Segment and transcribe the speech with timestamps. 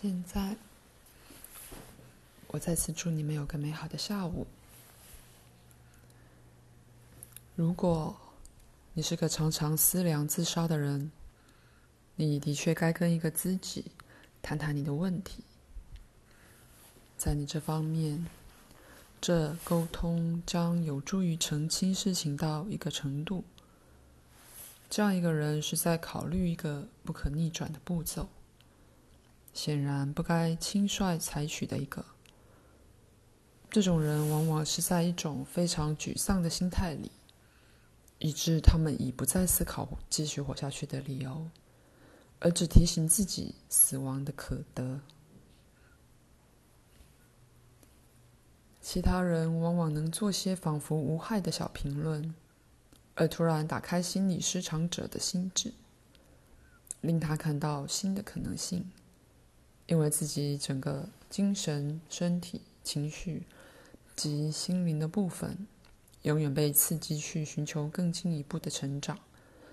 [0.00, 0.56] 现在，
[2.46, 4.46] 我再次祝你们有个美好的下午。
[7.56, 8.16] 如果
[8.92, 11.10] 你是个常常思量自杀的人，
[12.14, 13.86] 你的确该跟一个知己
[14.40, 15.42] 谈谈你的问题。
[17.16, 18.24] 在你这方面，
[19.20, 23.42] 这沟通将有助于澄清事情到一个程度。
[24.88, 28.28] 这样一个人是在考虑一个不可逆转的步骤，
[29.58, 32.04] 显然不该轻率采取的一个。
[33.68, 37.10] 这种人往往是在一种非常沮丧的心态里，
[38.20, 41.50] 以致他们已不再思考继续活下去的理由，
[42.38, 45.00] 而只提醒自己死亡的可得。
[48.80, 52.32] 其他人往往能做些仿佛无害的小评论。
[53.16, 55.74] 而突然打开心理失常者的心智，
[57.00, 58.88] 令他看到新的可能性，
[59.88, 63.42] 因为自己整个精神、身体、情绪
[64.14, 65.66] 及心灵的部分，
[66.22, 69.18] 永远被刺激去寻求更进一步的成长、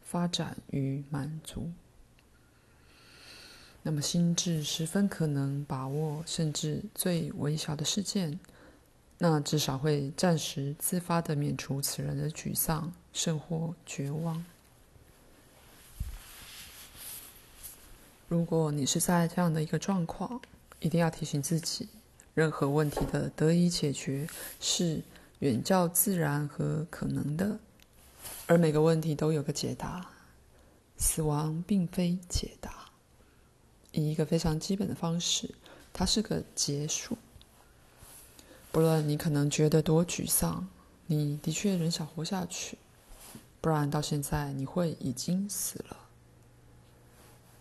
[0.00, 1.70] 发展与满足。
[3.82, 8.40] 那么，心智十分可能把握，甚至最微小的事件。
[9.18, 14.44] 那至少会暂时自发的免除此人的沮丧，甚或绝望。
[18.28, 20.40] 如果你是在这样的一个状况，
[20.80, 21.88] 一定要提醒自己，
[22.34, 24.28] 任何问题的得以解决
[24.60, 25.00] 是
[25.38, 27.58] 远较自然和可能的，
[28.46, 30.10] 而每个问题都有个解答。
[30.98, 32.90] 死亡并非解答，
[33.92, 35.54] 以一个非常基本的方式，
[35.92, 37.18] 它是个结束。
[38.72, 40.66] 不论你可能觉得多沮丧，
[41.06, 42.78] 你的确仍想活下去，
[43.60, 45.96] 不然到现在你会已经死了。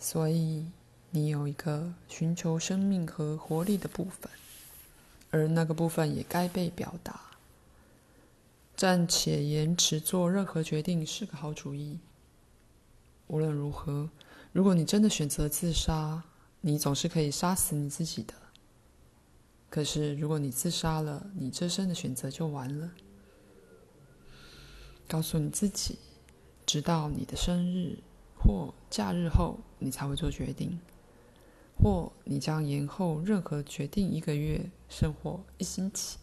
[0.07, 0.63] 所以
[1.09, 4.29] 你有一个寻求生命和活力的部分，
[5.31, 7.19] 而那个部分也该被表达。
[8.75, 11.97] 暂且延迟做任何决定是个好主意。
[13.25, 14.07] 无论如何，
[14.53, 16.23] 如果你真的选择自杀，
[16.61, 18.35] 你总是可以杀死你自己的。
[19.71, 22.91] 可是，如果你自杀了，你这生的选择就完了。
[25.07, 25.97] 告诉你自己，
[26.63, 27.97] 直到你的生日
[28.45, 30.79] 或假日后，你才会做决定，
[31.81, 36.19] 或你将延后任何决定一个月，甚或一星期。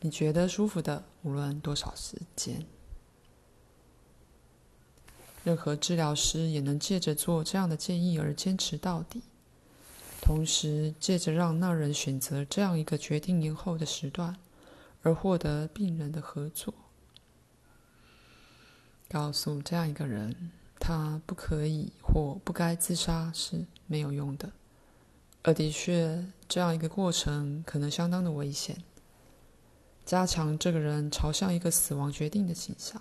[0.00, 2.64] 你觉得舒服的，无论多少时间。
[5.44, 9.22] 任何治疗师也能借着做这样的建议而坚持到底。
[10.20, 14.36] 同时，借着让那人选择这样一个决定延后的时段，
[15.02, 16.74] 而获得病人的合作。
[19.08, 24.50] 告诉这样一个人，他不可以或不该自杀是没有用的。
[25.42, 28.82] 而的确，这样一个过程可能相当的危险。
[30.04, 33.00] 加强这个人朝向一个死亡决定的倾向，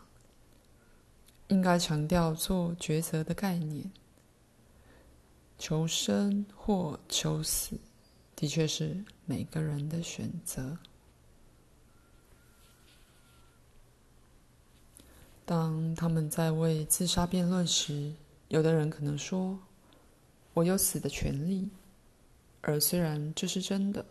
[1.48, 3.90] 应该强调做抉择的概念。
[5.58, 7.80] 求生或求死，
[8.36, 10.78] 的确是每个人的选择。
[15.47, 18.12] 当他们在为自杀辩论时，
[18.50, 19.58] 有的人可能说
[20.53, 21.69] ：“我有死的权利。”
[22.59, 24.06] 而虽然这是真的，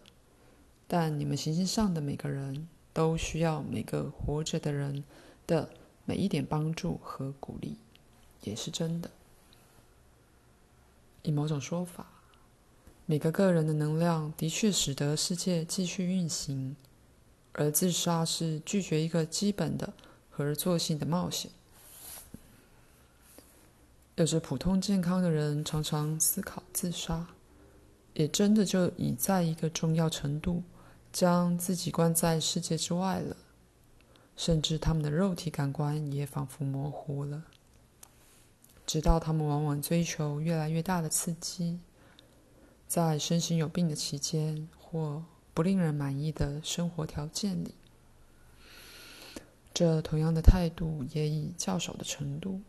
[0.88, 5.04] 但你们行星上的每个人都需要每个活着的人
[5.46, 5.68] 的
[6.06, 7.76] 每一点帮助和鼓励，
[8.40, 9.10] 也是真的。
[11.22, 12.06] 以某种说法，
[13.04, 16.74] 每个个人的能量的确使得世界继续运行，
[17.52, 19.92] 而自杀是拒绝一个基本的
[20.36, 21.50] 合作性的冒险。
[24.16, 27.26] 有着普通健康的人常常思考自杀，
[28.12, 30.62] 也真的就已在一个重要程度
[31.10, 33.34] 将自己关在世界之外了，
[34.36, 37.44] 甚至他们的肉体感官也仿佛模糊了。
[38.86, 41.80] 直到他们往往追求越来越大的刺激，
[42.86, 45.24] 在身心有病的期间或
[45.54, 47.74] 不令人满意的生活条件里，
[49.76, 52.62] 这同样的态度也以较少的程度，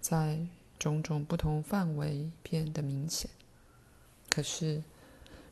[0.00, 0.46] 在
[0.78, 3.28] 种种不同范围变得明显。
[4.30, 4.82] 可是，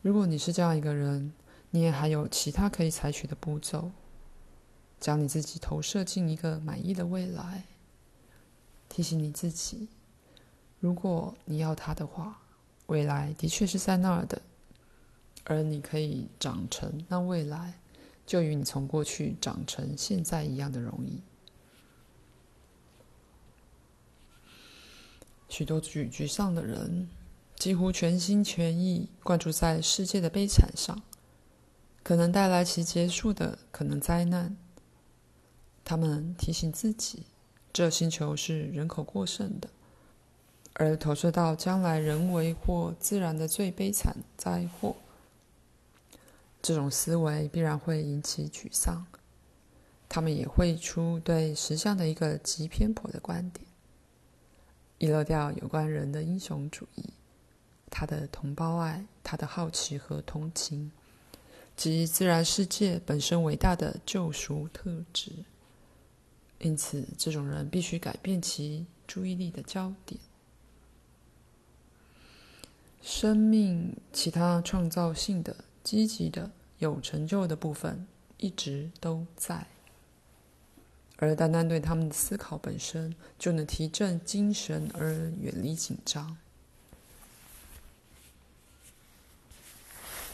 [0.01, 1.35] 如果你是这样一个人，
[1.73, 3.91] 你也还有其他可以采取的步骤，
[4.99, 7.65] 将你自己投射进一个满意的未来，
[8.89, 9.89] 提醒你自己。
[10.81, 12.41] 如果你要他的话，
[12.87, 14.41] 未来的确是在那儿的，
[15.45, 17.75] 而你可以长成那未来，
[18.27, 21.23] 就与你从过去长成现在一样的容易。
[25.49, 27.09] 许多沮沮丧的人，
[27.57, 31.03] 几乎全心全意灌注在世界的悲惨上，
[32.03, 34.57] 可能带来其结束的可能灾难。
[35.85, 37.27] 他们提醒自己，
[37.73, 39.69] 这星球是人口过剩的，
[40.73, 44.97] 而投射到将来人为或自然的最悲惨灾祸。
[46.65, 49.07] 这种思维必然会引起沮丧。
[50.09, 53.67] 他们也会出对实相的一个极偏颇的观点，
[54.97, 57.05] 遗漏掉有关人的英雄主义。
[57.91, 60.91] 他的同胞爱，他的好奇和同情，
[61.77, 65.33] 及自然世界本身伟大的救赎特质。
[66.61, 70.19] 因此，这种人必须改变其注意力的焦点。
[73.03, 78.07] 生命其他创造性的、积极的、有成就的部分
[78.39, 79.67] 一直都在，
[81.19, 86.37] 而单单对他们的思考本身，就能提振精神而远离紧张。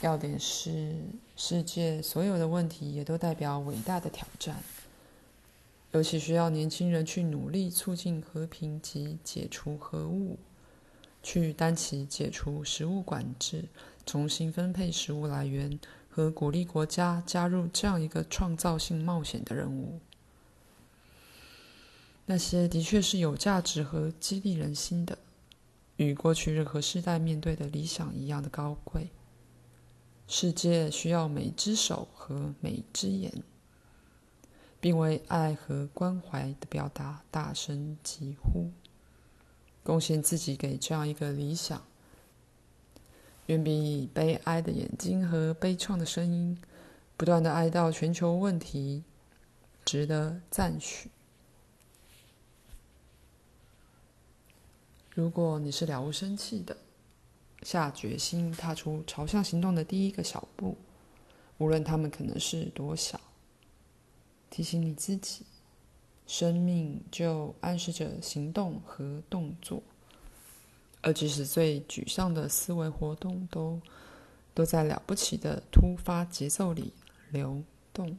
[0.00, 0.94] 要点是，
[1.36, 4.62] 世界所有的问题也都代表伟大的挑战，
[5.90, 10.38] 尤其需要年轻人去努力促进和平及解除核武，
[11.22, 13.68] 去担起解除食物管制、
[14.06, 15.78] 重新分配食物来源
[16.08, 20.00] 和鼓励国家加入这样一个创造性冒险的任务。
[22.26, 25.18] 那些的确是有价值和激励人心的，
[25.96, 29.10] 与过去任何世代面对的理想一样的高贵。
[30.28, 33.42] 世界需要每只手和每只眼，
[34.80, 38.70] 并为爱和关怀的表达大声疾呼，
[39.82, 41.82] 贡献自己给这样一个理想，
[43.46, 43.72] 远比
[44.02, 46.56] 以悲哀的眼睛和悲怆的声音，
[47.16, 49.02] 不断的哀悼全球问题，
[49.84, 51.10] 值得赞许。
[55.12, 56.76] 如果你是了无生气的，
[57.62, 60.78] 下决心踏出朝向行动的第一个小步，
[61.58, 63.20] 无论他们可能是多小。
[64.48, 65.44] 提醒你自己，
[66.32, 69.82] 生命就暗示着行动和动作，
[71.02, 73.82] 而即使最沮丧的思维活动都
[74.54, 76.92] 都在了不起的突发节奏里
[77.32, 78.16] 流动。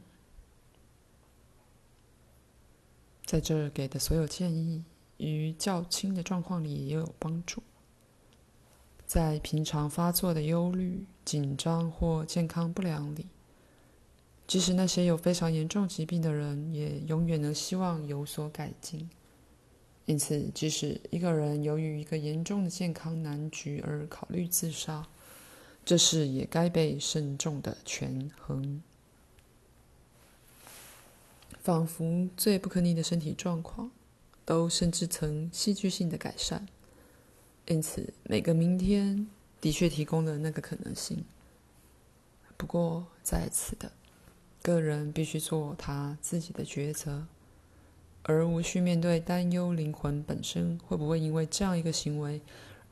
[3.24, 4.84] 在这儿给的所有建议，
[5.16, 7.62] 与较轻的状况里也有帮助。
[9.06, 13.26] 在平常发作的忧虑、紧张或健康不良里，
[14.52, 19.08] 即使那些有非常严重疾病的人，也永远能希望有所改进。
[20.04, 25.08] 因此，即使一个人由于一个严重的健康难局而考虑自杀，
[25.86, 28.82] 这事也该被慎重的权衡。
[31.62, 33.90] 仿佛最不可逆的身体状况，
[34.44, 36.68] 都甚至曾戏剧性的改善。
[37.68, 39.26] 因此，每个明天
[39.62, 41.24] 的确提供了那个可能性。
[42.58, 43.90] 不过，在此的
[44.62, 47.26] 个人必须做他自己的抉择，
[48.22, 52.40] 而无需面对担忧灵魂本身会不会因为这样一个行为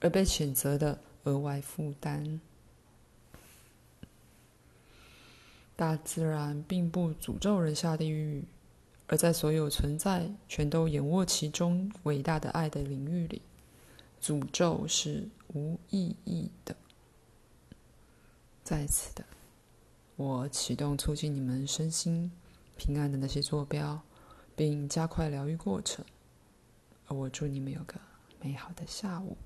[0.00, 2.40] 而被谴责的额外负担。
[5.76, 8.44] 大自然并不诅咒人下地狱，
[9.06, 13.40] 而在所有存在全都眼握其中伟大的爱的领域里。
[14.20, 16.76] 诅咒是无意义的。
[18.62, 19.24] 在此的，
[20.20, 22.30] 我启动促进你们身心
[22.76, 24.02] 平安的那些坐标，
[24.54, 26.04] 并加快疗愈过程。
[27.08, 27.94] 我祝你们有个
[28.38, 29.38] 美好的下午。